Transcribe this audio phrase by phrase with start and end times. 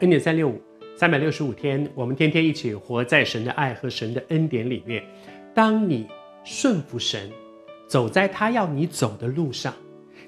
[0.00, 0.60] 恩典三六五，
[0.96, 5.04] 三百六十五天，我们天天一起活在神的爱和神的恩典里面。
[5.54, 6.08] 当你
[6.42, 7.30] 顺服神，
[7.86, 9.72] 走在他要你走的路上，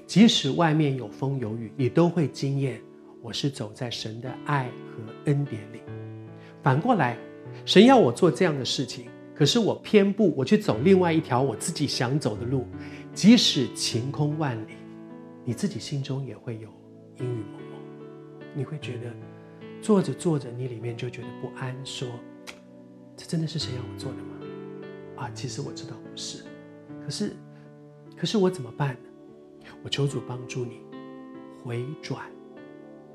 [0.05, 2.81] 即使外面有风有雨，你都会经验
[3.21, 5.81] 我是走在神的爱和恩典里。
[6.63, 7.17] 反过来，
[7.65, 12.65] 神要我做这样的事情，可是我偏不，我去走另外一条我自己想走的路，
[13.13, 14.71] 即使晴空万里，
[15.43, 16.69] 你自己心中也会有
[17.19, 19.13] 阴雨蒙蒙，你会觉得。
[19.87, 22.09] 做着做着，你里面就觉得不安，说
[23.15, 24.35] ：“这真的是神要我做的吗？”
[25.15, 26.43] 啊，其实我知道不是，
[27.05, 27.31] 可是，
[28.17, 29.69] 可是我怎么办呢？
[29.85, 30.81] 我求主帮助你
[31.63, 32.29] 回转，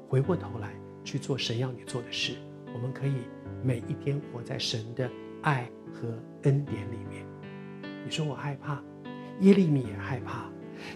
[0.08, 2.38] 回过头来去做神要你做的事。
[2.73, 3.16] 我们可以
[3.62, 5.10] 每一天活在神的
[5.42, 6.09] 爱和
[6.45, 7.26] 恩典里面。
[8.02, 8.82] 你说我害怕，
[9.40, 10.51] 耶利米也害怕。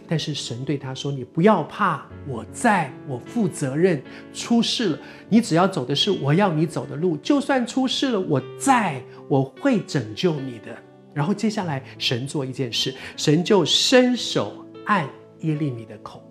[0.08, 4.02] 但是神对他说：“你不要怕，我在，我负责任。
[4.32, 7.16] 出事了，你只要走的是我要你走的路。
[7.18, 10.76] 就算出事了，我在，我会拯救你的。”
[11.12, 15.08] 然后接下来，神做一件事，神就伸手按
[15.40, 16.22] 耶利米的口。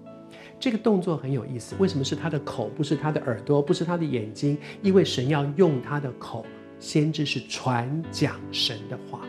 [0.59, 1.75] 这个动作很有意思。
[1.79, 4.57] 为什么是他的口，不是他的耳朵，不是他的眼睛？
[4.81, 6.45] 因为神要用他的口，
[6.79, 9.21] 先知是传讲神的话，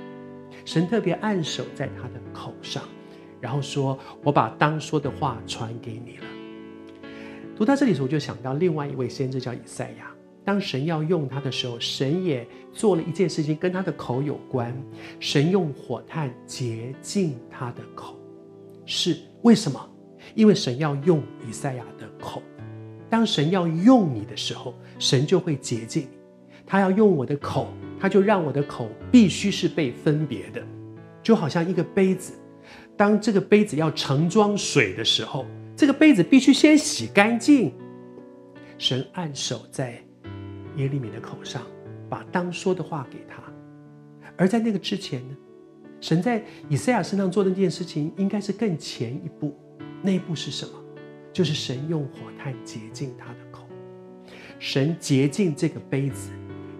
[0.64, 2.82] 神特别按手在他的口上。
[3.40, 6.24] 然后说：“我把当说的话传给你了。”
[7.56, 10.10] 读到这里的时候，我就想到另外一位先知叫以赛亚。
[10.44, 14.72] 当神要用他的时候，神也做了一件事情，跟他的口有关。
[15.18, 18.14] 神用火炭洁净他的口，
[18.84, 19.90] 是为什么？
[20.34, 22.42] 因为神要用以赛亚的口。
[23.08, 26.08] 当神要用你的时候，神就会洁净你。
[26.66, 30.62] 他要用我的口，他就让我的口必须是被分别的，
[31.22, 32.34] 就好像一个杯子。
[32.96, 35.44] 当这个杯子要盛装水的时候，
[35.76, 37.72] 这个杯子必须先洗干净。
[38.78, 39.92] 神按手在
[40.76, 41.62] 耶利米的口上，
[42.08, 43.42] 把当说的话给他。
[44.36, 45.36] 而在那个之前呢，
[46.00, 49.54] 神在以赛亚身上做的那件事情，应该是更前一步。
[50.02, 50.72] 那一步是什么？
[51.32, 53.66] 就是神用火炭洁净他的口。
[54.58, 56.30] 神洁净这个杯子，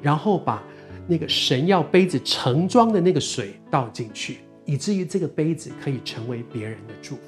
[0.01, 0.63] 然后把
[1.07, 4.39] 那个神要杯子盛装的那个水倒进去。
[4.67, 7.23] 以至于这个杯子可以成为别人的祝福，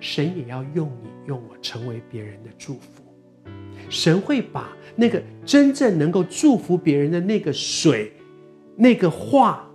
[0.00, 3.02] 神也要用你用我成为别人的祝福。
[3.90, 8.12] 神会把那个真正能够祝福别人的那个水、
[8.76, 9.68] 那个话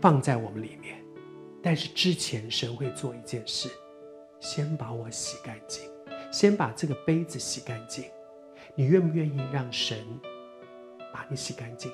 [0.00, 0.96] 放在我们里面，
[1.60, 3.68] 但是之前神会做一件事，
[4.40, 5.82] 先把我洗干净，
[6.32, 8.04] 先把这个杯子洗干净。
[8.74, 9.98] 你愿不愿意让神
[11.12, 11.90] 把你洗干净？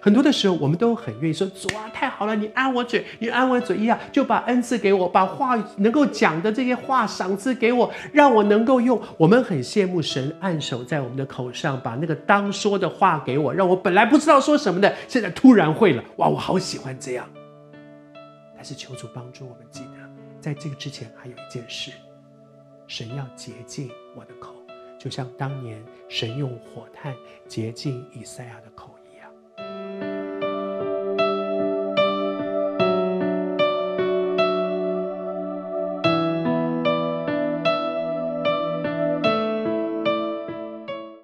[0.00, 16.02] 很多的时候，我们都很愿意说：“主啊，太好了，你安我嘴，你安我嘴一样，就把恩赐给我，把话能够讲的这些话赏赐给我，让我能够用。”我们很羡慕神按手在我们的口上，把那个当说的话给我，让我本来不知道说什么的，现在突然会了。
[16.16, 17.28] 哇，我好喜欢这样。
[18.54, 20.08] 但是求主帮助我们记得，
[20.40, 21.90] 在这个之前还有一件事，
[22.86, 24.54] 神要洁净我的口，
[24.98, 27.12] 就像当年神用火炭
[27.48, 28.94] 洁净以赛亚的口。